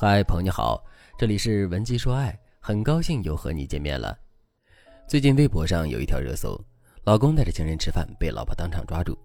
[0.00, 0.80] 嗨，朋友你好，
[1.18, 4.16] 这里是文姬说爱，很高兴又和你见面了。
[5.08, 6.56] 最近微博上有一条热搜，
[7.02, 9.18] 老公带着情人吃饭被老婆当场抓住，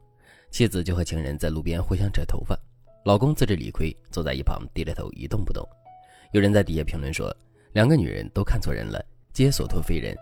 [0.49, 2.57] 妻子就和情人在路边互相扯头发，
[3.05, 5.63] 老公自知理亏，坐在一旁低着头一动不动。
[6.31, 7.31] 有人在底下评论说，
[7.73, 8.99] 两个女人都看错人了，
[9.31, 10.17] 皆所托非人。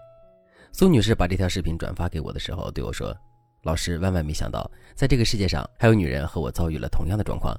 [0.73, 3.15] 苏女士把这条视频转发给我的时候对我说
[3.63, 7.57] ：“老师万万没想到，在这个世界上还有女人和我遭遇了同样的状况。”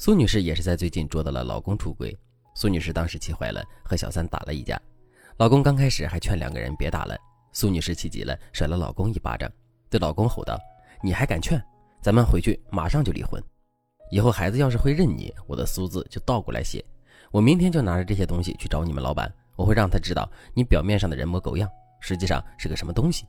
[0.00, 2.16] 苏女士也是在最近捉到了老公出轨，
[2.54, 4.80] 苏女士当时气坏了，和小三打了一架。
[5.38, 7.18] 老公刚开始还劝两个人别打了，
[7.52, 9.50] 苏女士气急了，甩了老公一巴掌，
[9.90, 10.56] 对老公吼道
[11.02, 11.60] ：“你还敢劝？
[12.00, 13.42] 咱们回去马上就离婚。
[14.12, 16.82] 以后孩子要是会认你，我的苏字就倒过来写。
[17.32, 21.68] 我明天就拿着这些东西去找你们老板，我会让他知道你表面上的人模狗样，
[22.00, 23.26] 实际上是个什么东西。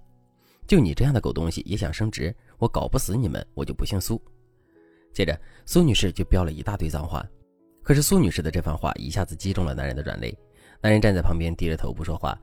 [0.68, 4.22] 就你这样的狗东西也想升职，我搞不死你们，我就不姓苏。”
[5.14, 7.26] 接着，苏女士就飙了一大堆脏话。
[7.84, 10.38] 可是苏女士的这番话一下子击中了男人的软肋，
[10.82, 12.38] 男人站在旁边低着头不说话。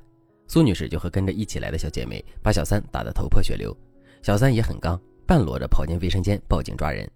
[0.48, 3.76] 苏女士就和跟着一起来的小姐妹把小三打得头破血流，
[4.22, 7.08] 小三也很刚，半裸着跑进卫生间报警抓人。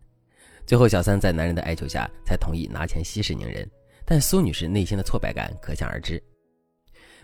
[0.67, 3.69] 最后，小三在男人的哀求下才同意拿钱息事宁人，
[4.05, 6.23] 但苏女士内心的挫败感可想而知。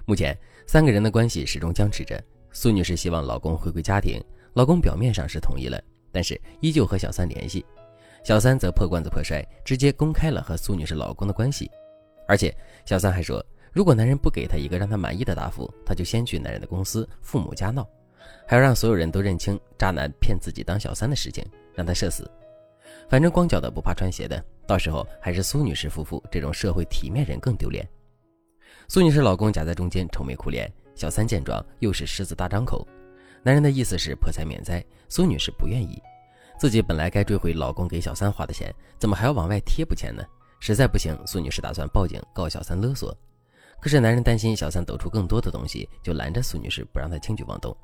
[0.05, 2.21] 目前，三个人的关系始终僵持着。
[2.53, 4.21] 苏女士希望老公回归家庭，
[4.55, 5.81] 老公表面上是同意了，
[6.11, 7.65] 但是依旧和小三联系。
[8.27, 11.71] 小三则破罐子破摔，直接公开了和苏女士老公的关系，
[12.27, 12.53] 而且
[12.85, 13.41] 小三还说，
[13.73, 17.89] 如果男人不给她一个让她满意的答复，她就先去男人的公司父母家闹，
[18.45, 22.29] 还要让所有人都认清渣男骗自己当小三的事情，让他社死。
[23.09, 27.89] 反正光脚的不怕穿鞋的，到时候还是苏女士夫妇这种社会体面人更丢脸。
[28.89, 32.85] 苏女士老公夹在中间愁眉苦脸，小三见状又是狮子大张口，
[33.45, 36.03] 男人的意思是破财免灾，苏女士不愿意。
[36.59, 40.25] 自己本来该追回老公给小三花的钱，怎么还要往外贴补钱呢？
[40.59, 43.15] 实在不行，苏女士打算报警告小三勒索。
[43.79, 47.77] 可是男人担心小三抖出更多的东西，就拦着苏女士不让她轻举妄动。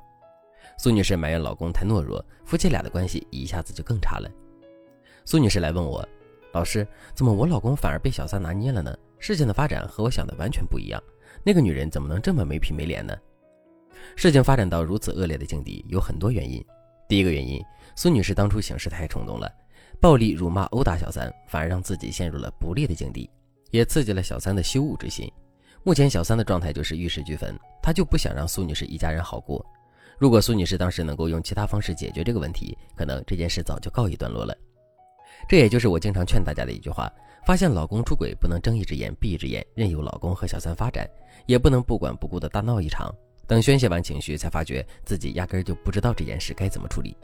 [0.79, 4.27] 苏女士埋怨老公太懦弱，夫妻俩的关系一下子就更差了。
[5.23, 6.03] 苏女士来问我
[6.51, 8.97] ：“老师，怎么我老公反而被小三拿捏了呢？
[9.19, 11.01] 事情的发展和我想的完全不一样。
[11.43, 13.15] 那个女人怎么能这么没皮没脸呢？”
[14.17, 16.63] 事情发展到如此恶劣的境地，有很多原因。
[17.07, 17.63] 第一个原因，
[17.95, 19.51] 苏女士当初行事太冲动了，
[20.01, 23.29] 暴力辱骂、殴打小三，反而让自己陷入了不利的境地，
[23.71, 25.31] 也刺激了小三的羞恶之心。
[25.83, 29.65] 目前小三的状态就是玉石俱焚，他就不想让苏女士一家人好过。
[30.17, 34.55] 如果苏女士当时能够用其他方式解决这个问题，可能这件事早就告一段落了。
[35.49, 37.11] 这也就是我经常劝大家的一句话：
[37.45, 41.05] 发现老公出轨，不能睁一只眼闭一只眼，任由老公和小三发展，
[41.45, 43.13] 也不能不管不顾的大闹一场。
[43.45, 47.15] 等宣泄完情绪，才发觉自己压根就不知道这件事该怎么处理。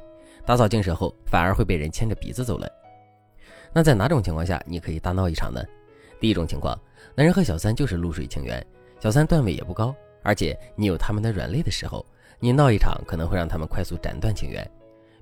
[0.45, 2.69] 打草惊蛇后，反而会被人牵着鼻子走了。
[3.71, 5.63] 那在哪种情况下你可以大闹一场呢？
[6.19, 6.77] 第一种情况，
[7.15, 8.65] 男人和小三就是露水情缘，
[8.99, 12.05] 小三段位也不高，而且你有他们的软肋的时候，
[12.39, 14.69] 你闹一场可能会让他们快速斩断情缘。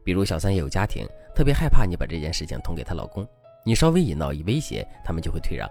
[0.03, 3.27] 比如小三也有家庭，特别害怕你把这件事情捅给她老公，
[3.65, 5.69] 你稍微一闹一威胁，他们就会退让。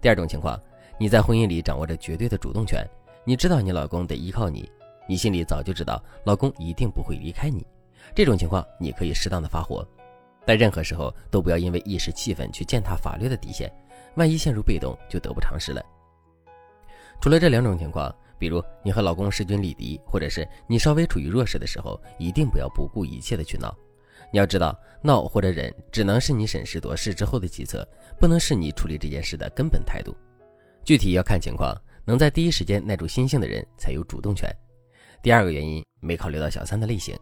[0.00, 0.58] 第二种情况，
[0.98, 2.84] 你在婚姻里掌握着绝对的主动权。
[3.24, 4.68] 你知道你老公得依靠你，
[5.06, 7.66] 你心里早就知道老公一定不会离开你。
[8.14, 9.86] 这种情况你可以适当的发火，
[10.46, 13.70] 但任何时候都不要因为一时气愤去践踏法律的底线，
[14.16, 15.84] 万一陷入被动就得不偿失了。
[17.20, 23.76] 除了这两种情况，比如你和老公势均力敌，或者是你稍微处于弱势的时候，一定不要不顾一切的去闹。
[24.32, 27.86] 你要知道，闹或者忍只能是你审时度势之后的计策，
[28.18, 30.16] 不能是你处理这件事的根本态度。
[30.84, 31.76] 具体要看情况。
[32.04, 34.50] 能在第一时间耐住心性的人才有主动权。
[35.22, 37.16] 第二个原因没考虑到小三的类型，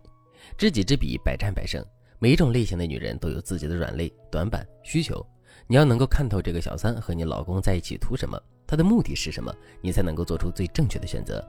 [0.57, 1.85] 知己知彼，百战百胜。
[2.21, 5.25] 每一种类型的女人都有自己的软肋、短板、需求。
[5.67, 11.45] 你要能够看透这个小三和你老公在一起图什么，他的目的是什么，你才能够做出最正确的选择。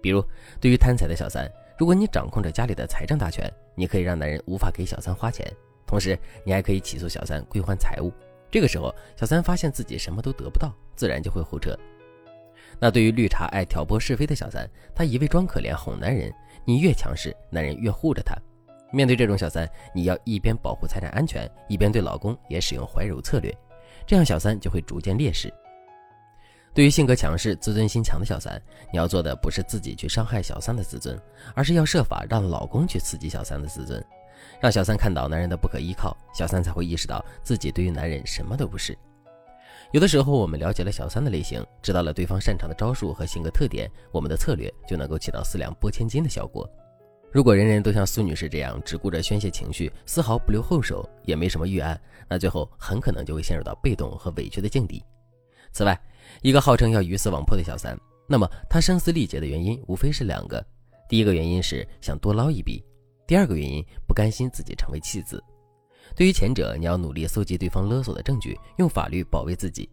[0.00, 0.24] 比如，
[0.60, 5.46] 对于贪财的小三，如果你掌控着家里的财政大权，你可以让男人无法给小三花钱，
[5.86, 8.12] 同时你还可以起诉小三归还财物。
[8.50, 11.76] 这个时候，小三发现自己什么都得不到，自然就会后撤。
[12.78, 16.32] 那对于绿茶爱挑拨是非的小三，她一味装可怜哄男人，
[16.64, 18.36] 你越强势，男人越护着她。
[18.92, 23.52] 面对这种小三，你要一边保护财产安全，一边对老公也使用怀柔策略，
[24.06, 25.52] 这样小三就会逐渐劣势。
[26.72, 28.60] 对于性格强势、自尊心强的小三，
[28.92, 31.18] 你要做的不是自己去伤害小三的自尊，
[31.54, 34.04] 而是要设法让老公去刺激小三的自尊，
[34.60, 38.96] 让小三看到男人的不可依靠，小三才会意识到自己对于男人什么都不是。
[39.92, 46.68] 有的时候，我们了解了小三的类型，知道了对方擅长的招数和性格特点，我们的策略就能够起到四两拨千斤的效果。
[47.32, 51.98] 如果人人都像苏女士这样只顾着宣泄情绪，丝毫不留后手，也没什么预案，
[52.28, 55.02] 那最后很可能就会陷入到被动和委屈的境地。
[55.72, 55.98] 此外，
[56.42, 60.64] 一个号称要鱼死网破的小三，那么他声嘶力竭的原因无非是两个：
[61.08, 62.82] 第一个原因是想多捞一笔，
[63.26, 65.42] 第二个原因不甘心自己成为弃子。
[66.16, 69.86] 对于前者，你要努力搜集对方勒索的证据，用法律保卫自己；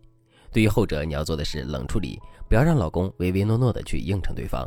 [0.53, 2.17] 对于后者，你要做的是冷处理，
[2.47, 4.65] 不要让老公唯唯诺诺的去应承对方。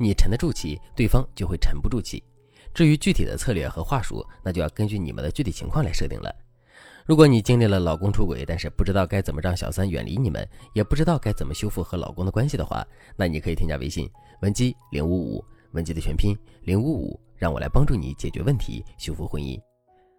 [0.00, 2.24] 你沉得住气，对方就会沉不住气。
[2.72, 6.34] 至于具体的策略和话术，那就要根据你们的具体情况来设定了。
[7.04, 12.82] 如果你经历了老公出轨，但是不知道该怎么让小三远离你们，也不知道该怎么修复和老公的关系的话，
[13.14, 14.10] 那你可以添加微信
[14.40, 19.60] 文姬零五五，文姬的全拼零五五，让我来帮助你解决问题，修复婚姻。